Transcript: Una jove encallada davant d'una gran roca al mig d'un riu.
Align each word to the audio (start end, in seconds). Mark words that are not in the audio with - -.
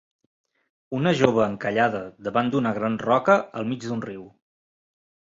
Una 0.99 1.11
jove 1.17 1.43
encallada 1.47 1.99
davant 2.27 2.49
d'una 2.55 2.71
gran 2.77 2.95
roca 3.03 3.35
al 3.61 3.69
mig 3.73 3.85
d'un 3.91 4.01
riu. 4.07 4.25